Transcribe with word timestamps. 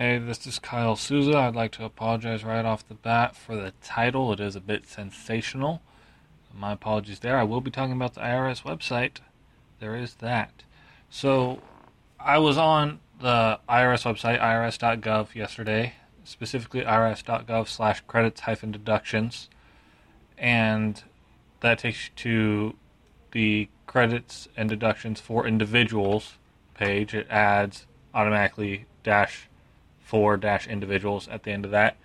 Hey, 0.00 0.16
this 0.16 0.46
is 0.46 0.58
Kyle 0.58 0.96
Souza. 0.96 1.36
I'd 1.36 1.54
like 1.54 1.72
to 1.72 1.84
apologize 1.84 2.42
right 2.42 2.64
off 2.64 2.88
the 2.88 2.94
bat 2.94 3.36
for 3.36 3.54
the 3.54 3.74
title. 3.82 4.32
It 4.32 4.40
is 4.40 4.56
a 4.56 4.60
bit 4.60 4.86
sensational. 4.86 5.82
My 6.54 6.72
apologies 6.72 7.18
there. 7.18 7.36
I 7.36 7.42
will 7.42 7.60
be 7.60 7.70
talking 7.70 7.92
about 7.92 8.14
the 8.14 8.22
IRS 8.22 8.62
website. 8.62 9.18
There 9.78 9.94
is 9.94 10.14
that. 10.14 10.62
So, 11.10 11.60
I 12.18 12.38
was 12.38 12.56
on 12.56 13.00
the 13.20 13.60
IRS 13.68 14.04
website, 14.04 14.40
irs.gov, 14.40 15.34
yesterday, 15.34 15.96
specifically 16.24 16.80
irs.gov 16.80 17.68
slash 17.68 18.00
credits 18.06 18.40
hyphen 18.40 18.72
deductions. 18.72 19.50
And 20.38 21.02
that 21.60 21.78
takes 21.78 22.06
you 22.06 22.10
to 22.16 22.76
the 23.32 23.68
credits 23.86 24.48
and 24.56 24.66
deductions 24.66 25.20
for 25.20 25.46
individuals 25.46 26.38
page. 26.72 27.12
It 27.12 27.26
adds 27.28 27.86
automatically 28.14 28.86
dash 29.04 29.49
for 30.02 30.36
dash 30.36 30.66
individuals 30.66 31.28
at 31.28 31.44
the 31.44 31.52
end 31.52 31.64
of 31.64 31.70
that 31.70 31.96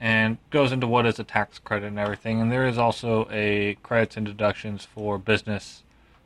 and 0.00 0.38
goes 0.50 0.72
into 0.72 0.86
what 0.86 1.06
is 1.06 1.18
a 1.18 1.24
tax 1.24 1.58
credit 1.58 1.86
and 1.86 1.98
everything. 1.98 2.40
And 2.40 2.52
there 2.52 2.66
is 2.66 2.78
also 2.78 3.28
a 3.30 3.76
credits 3.82 4.16
and 4.16 4.26
deductions 4.26 4.84
for 4.84 5.18
business 5.18 5.82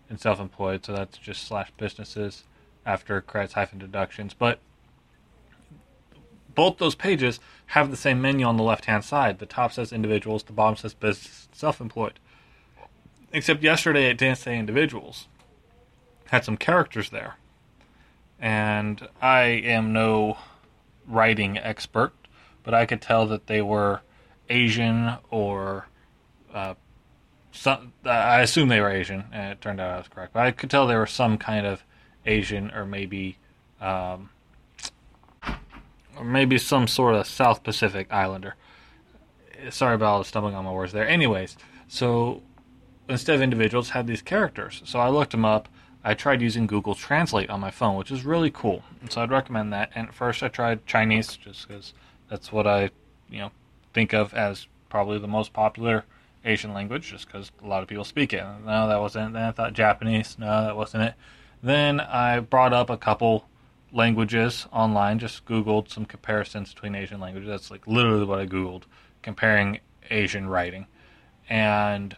and 0.08 0.20
self 0.20 0.40
employed, 0.40 0.84
so 0.84 0.92
that's 0.92 1.18
just 1.18 1.46
slash 1.46 1.70
businesses 1.76 2.44
after 2.84 3.20
credits 3.20 3.54
hyphen 3.54 3.78
deductions. 3.78 4.34
But 4.34 4.58
both 6.54 6.78
those 6.78 6.96
pages 6.96 7.38
have 7.66 7.90
the 7.90 7.96
same 7.96 8.20
menu 8.20 8.44
on 8.44 8.56
the 8.56 8.64
left 8.64 8.86
hand 8.86 9.04
side. 9.04 9.38
The 9.38 9.46
top 9.46 9.72
says 9.72 9.92
individuals, 9.92 10.42
the 10.42 10.52
bottom 10.52 10.76
says 10.76 10.94
business 10.94 11.48
self 11.52 11.80
employed. 11.80 12.18
Except 13.32 13.62
yesterday 13.62 14.10
it 14.10 14.18
didn't 14.18 14.38
say 14.38 14.58
individuals. 14.58 15.28
Had 16.26 16.44
some 16.44 16.56
characters 16.56 17.10
there. 17.10 17.36
And 18.40 19.08
I 19.20 19.42
am 19.42 19.92
no 19.92 20.38
writing 21.10 21.58
expert, 21.58 22.12
but 22.62 22.74
I 22.74 22.86
could 22.86 23.02
tell 23.02 23.26
that 23.26 23.46
they 23.46 23.60
were 23.60 24.00
Asian 24.48 25.14
or 25.30 25.86
uh, 26.54 26.74
some. 27.52 27.92
I 28.04 28.40
assume 28.40 28.68
they 28.68 28.80
were 28.80 28.90
Asian, 28.90 29.24
and 29.32 29.52
it 29.52 29.60
turned 29.60 29.80
out 29.80 29.90
I 29.90 29.98
was 29.98 30.08
correct. 30.08 30.32
But 30.32 30.46
I 30.46 30.50
could 30.50 30.70
tell 30.70 30.86
they 30.86 30.96
were 30.96 31.06
some 31.06 31.38
kind 31.38 31.66
of 31.66 31.82
Asian 32.26 32.70
or 32.70 32.84
maybe, 32.84 33.38
um, 33.80 34.30
or 36.16 36.24
maybe 36.24 36.58
some 36.58 36.86
sort 36.86 37.14
of 37.14 37.26
South 37.26 37.62
Pacific 37.62 38.08
Islander. 38.10 38.54
Sorry 39.70 39.94
about 39.94 40.06
all 40.06 40.18
the 40.20 40.24
stumbling 40.24 40.54
on 40.54 40.64
my 40.64 40.72
words 40.72 40.92
there. 40.92 41.06
Anyways, 41.06 41.56
so 41.88 42.42
instead 43.08 43.34
of 43.34 43.42
individuals, 43.42 43.90
had 43.90 44.06
these 44.06 44.22
characters. 44.22 44.82
So 44.84 44.98
I 44.98 45.08
looked 45.08 45.32
them 45.32 45.44
up 45.44 45.68
I 46.02 46.14
tried 46.14 46.40
using 46.40 46.66
Google 46.66 46.94
Translate 46.94 47.50
on 47.50 47.60
my 47.60 47.70
phone, 47.70 47.96
which 47.96 48.10
is 48.10 48.24
really 48.24 48.50
cool. 48.50 48.82
And 49.00 49.12
so 49.12 49.22
I'd 49.22 49.30
recommend 49.30 49.72
that. 49.72 49.90
And 49.94 50.08
at 50.08 50.14
first 50.14 50.42
I 50.42 50.48
tried 50.48 50.86
Chinese 50.86 51.36
just 51.36 51.68
because 51.68 51.92
that's 52.28 52.50
what 52.50 52.66
I, 52.66 52.90
you 53.28 53.38
know, 53.38 53.50
think 53.92 54.12
of 54.12 54.32
as 54.32 54.66
probably 54.88 55.18
the 55.18 55.28
most 55.28 55.52
popular 55.52 56.04
Asian 56.44 56.72
language, 56.72 57.10
just 57.10 57.26
because 57.26 57.52
a 57.62 57.66
lot 57.66 57.82
of 57.82 57.88
people 57.88 58.04
speak 58.04 58.32
it. 58.32 58.42
No, 58.64 58.88
that 58.88 59.00
wasn't. 59.00 59.34
Then 59.34 59.42
I 59.44 59.52
thought 59.52 59.74
Japanese. 59.74 60.36
No, 60.38 60.64
that 60.64 60.76
wasn't 60.76 61.02
it. 61.02 61.14
Then 61.62 62.00
I 62.00 62.40
brought 62.40 62.72
up 62.72 62.88
a 62.88 62.96
couple 62.96 63.46
languages 63.92 64.66
online. 64.72 65.18
Just 65.18 65.44
Googled 65.44 65.90
some 65.90 66.06
comparisons 66.06 66.72
between 66.72 66.94
Asian 66.94 67.20
languages. 67.20 67.48
That's 67.50 67.70
like 67.70 67.86
literally 67.86 68.24
what 68.24 68.38
I 68.38 68.46
Googled, 68.46 68.84
comparing 69.20 69.80
Asian 70.10 70.48
writing, 70.48 70.86
and 71.48 72.16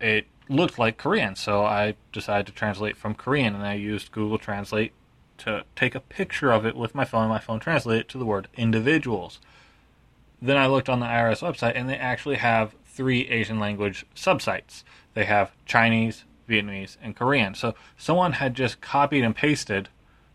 it 0.00 0.26
looked 0.48 0.78
like 0.78 0.98
Korean, 0.98 1.36
so 1.36 1.64
I 1.64 1.94
decided 2.12 2.46
to 2.46 2.52
translate 2.52 2.96
from 2.96 3.14
Korean, 3.14 3.54
and 3.54 3.64
I 3.64 3.74
used 3.74 4.12
Google 4.12 4.38
Translate 4.38 4.92
to 5.38 5.64
take 5.74 5.94
a 5.94 6.00
picture 6.00 6.50
of 6.50 6.64
it 6.64 6.76
with 6.76 6.94
my 6.94 7.04
phone. 7.04 7.28
My 7.28 7.38
phone 7.38 7.60
translate 7.60 8.00
it 8.00 8.08
to 8.10 8.18
the 8.18 8.24
word 8.24 8.48
individuals. 8.54 9.40
Then 10.40 10.56
I 10.56 10.66
looked 10.66 10.88
on 10.88 11.00
the 11.00 11.06
IRS 11.06 11.40
website, 11.40 11.72
and 11.74 11.88
they 11.88 11.96
actually 11.96 12.36
have 12.36 12.74
three 12.84 13.28
Asian 13.28 13.58
language 13.58 14.06
subsites. 14.14 14.84
They 15.14 15.24
have 15.24 15.52
Chinese, 15.66 16.24
Vietnamese, 16.48 16.96
and 17.02 17.16
Korean. 17.16 17.54
So 17.54 17.74
someone 17.96 18.32
had 18.34 18.54
just 18.54 18.80
copied 18.80 19.24
and 19.24 19.34
pasted 19.34 19.88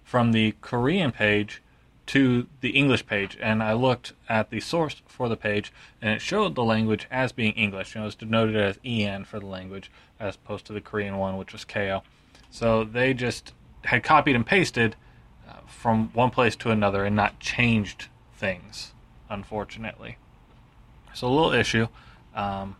from 0.04 0.32
the 0.32 0.56
Korean 0.62 1.12
page 1.12 1.62
to 2.08 2.48
the 2.62 2.72
English 2.72 3.06
page, 3.06 3.38
and 3.42 3.62
I 3.64 3.74
looked 3.74 4.14
at 4.28 4.50
the 4.50 4.60
source 4.60 5.02
for 5.06 5.30
the 5.30 5.38
page, 5.38 5.72
and 6.02 6.12
it 6.12 6.22
showed 6.22 6.56
the 6.56 6.64
language 6.64 7.08
as 7.10 7.32
being 7.32 7.54
English. 7.54 7.96
You 7.96 8.02
know, 8.02 8.08
it's 8.08 8.16
denoted 8.16 8.56
as 8.56 8.80
EN 8.84 9.26
for 9.26 9.40
the 9.40 9.46
language, 9.46 9.92
as 10.20 10.36
opposed 10.36 10.66
to 10.66 10.74
the 10.74 10.82
Korean 10.82 11.18
one, 11.18 11.38
which 11.38 11.54
was 11.54 11.64
KO. 11.64 12.04
So 12.50 12.84
they 12.84 13.14
just 13.14 13.54
had 13.86 14.04
copied 14.04 14.36
and 14.36 14.46
pasted 14.46 14.96
uh, 15.48 15.54
from 15.68 16.10
one 16.14 16.32
place 16.32 16.56
to 16.58 16.72
another 16.72 17.06
and 17.06 17.16
not 17.16 17.40
changed 17.40 18.08
things, 18.36 18.92
unfortunately. 19.30 20.18
So 21.14 21.28
a 21.28 21.30
little 21.30 21.54
issue. 21.54 21.88
Um, 22.36 22.76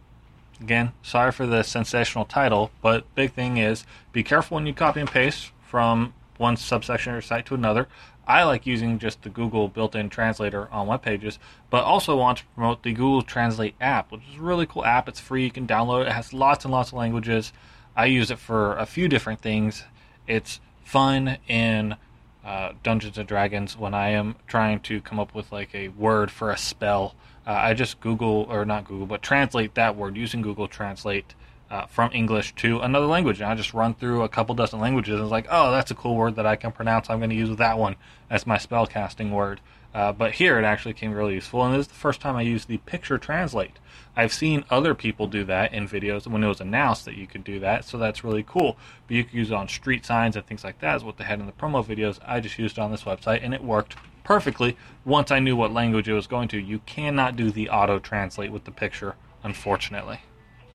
again, 0.60 0.94
sorry 1.02 1.32
for 1.32 1.46
the 1.46 1.64
sensational 1.64 2.26
title, 2.26 2.72
but 2.82 3.14
big 3.16 3.34
thing 3.34 3.58
is 3.58 3.86
be 4.12 4.24
careful 4.24 4.56
when 4.56 4.66
you 4.66 4.74
copy 4.74 5.00
and 5.00 5.10
paste 5.10 5.52
from 5.62 6.14
one 6.42 6.58
subsection 6.58 7.14
or 7.14 7.22
site 7.22 7.46
to 7.46 7.56
another. 7.56 7.88
I 8.28 8.44
like 8.44 8.66
using 8.66 9.00
just 9.00 9.22
the 9.22 9.30
Google 9.30 9.68
built-in 9.68 10.10
translator 10.10 10.70
on 10.72 10.88
web 10.88 11.02
pages, 11.02 11.40
but 11.70 11.84
also 11.84 12.18
want 12.18 12.40
to 12.40 12.44
promote 12.56 12.84
the 12.84 12.94
Google 12.94 13.22
Translate 13.22 13.76
app, 13.80 14.12
which 14.12 14.22
is 14.30 14.38
a 14.38 14.42
really 14.42 14.66
cool 14.66 14.86
app. 14.86 15.08
It's 15.08 15.20
free. 15.20 15.46
You 15.46 15.52
can 15.52 15.68
download 15.68 16.02
it. 16.02 16.08
It 16.08 16.14
has 16.14 16.34
lots 16.34 16.66
and 16.66 16.72
lots 16.72 16.90
of 16.90 16.98
languages. 16.98 17.54
I 17.96 18.06
use 18.06 18.32
it 18.32 18.40
for 18.40 18.76
a 18.78 18.86
few 18.86 19.08
different 19.08 19.42
things. 19.42 19.84
It's 20.28 20.60
fun 20.84 21.38
in 21.48 21.96
uh, 22.44 22.74
Dungeons 22.84 23.18
and 23.18 23.28
Dragons 23.28 23.78
when 23.78 23.94
I 23.94 24.10
am 24.10 24.36
trying 24.48 24.80
to 24.82 25.02
come 25.02 25.20
up 25.20 25.34
with 25.36 25.52
like 25.52 25.74
a 25.76 25.90
word 25.90 26.32
for 26.32 26.52
a 26.52 26.58
spell. 26.58 27.16
Uh, 27.46 27.52
I 27.52 27.74
just 27.74 28.00
Google 28.00 28.46
or 28.50 28.66
not 28.66 28.86
Google, 28.86 29.08
but 29.08 29.22
translate 29.22 29.76
that 29.76 29.96
word 29.96 30.16
using 30.16 30.42
Google 30.42 30.68
Translate 30.68 31.34
uh, 31.72 31.86
from 31.86 32.12
English 32.14 32.54
to 32.56 32.80
another 32.82 33.08
language. 33.08 33.40
And 33.40 33.50
I 33.50 33.56
just 33.56 33.74
run 33.74 33.96
through 33.96 34.22
a 34.22 34.30
couple 34.30 34.54
dozen 34.54 34.80
languages 34.80 35.16
and 35.16 35.24
it's 35.24 35.32
like, 35.32 35.48
oh, 35.50 35.72
that's 35.72 35.90
a 35.90 35.96
cool 35.96 36.16
word 36.16 36.36
that 36.36 36.46
I 36.46 36.58
can 36.58 36.72
pronounce. 36.72 37.10
I'm 37.10 37.20
going 37.20 37.30
to 37.30 37.36
use 37.36 37.56
that 37.58 37.80
one 37.80 37.96
as 38.30 38.46
my 38.46 38.58
spell 38.58 38.86
casting 38.86 39.32
word. 39.32 39.62
Uh, 39.94 40.12
but 40.12 40.34
here 40.34 40.58
it 40.58 40.64
actually 40.64 40.94
came 40.94 41.12
really 41.12 41.34
useful, 41.34 41.66
and 41.66 41.74
this 41.74 41.82
is 41.82 41.88
the 41.90 41.94
first 41.94 42.22
time 42.22 42.38
I 42.38 42.44
used 42.44 42.70
the 42.70 42.78
picture 42.78 43.18
translate. 43.18 43.74
I've 44.16 44.32
seen 44.32 44.64
other 44.70 44.96
people 44.96 45.28
do 45.28 45.44
that 45.44 45.74
in 45.74 45.86
videos 45.86 46.26
when 46.26 46.44
it 46.46 46.48
was 46.48 46.62
announced 46.62 47.04
that 47.06 47.18
you 47.18 47.28
could 47.28 47.44
do 47.44 47.60
that, 47.60 47.84
so 47.84 47.98
that's 47.98 48.24
really 48.24 48.44
cool. 48.44 48.78
But 49.08 49.18
you 49.18 49.26
can 49.26 49.38
use 49.38 49.52
it 49.52 49.54
on 49.54 49.68
street 49.68 50.06
signs 50.06 50.38
and 50.38 50.46
things 50.46 50.64
like 50.64 50.80
that, 50.80 50.96
is 50.96 51.04
what 51.04 51.18
they 51.18 51.26
had 51.26 51.42
in 51.42 51.46
the 51.46 51.52
promo 51.52 51.86
videos. 51.86 52.20
I 52.26 52.40
just 52.40 52.58
used 52.58 52.78
it 52.78 52.82
on 52.82 52.92
this 52.92 53.04
website, 53.04 53.44
and 53.44 53.54
it 53.54 53.66
worked 53.66 53.98
perfectly 54.24 54.78
once 55.04 55.30
I 55.30 55.40
knew 55.40 55.58
what 55.58 55.74
language 55.74 56.08
it 56.08 56.14
was 56.14 56.28
going 56.28 56.48
to. 56.50 56.58
You 56.58 56.80
cannot 56.86 57.36
do 57.36 57.52
the 57.52 57.70
auto 57.70 58.00
translate 58.00 58.54
with 58.54 58.64
the 58.64 58.72
picture, 58.72 59.16
unfortunately. 59.44 60.22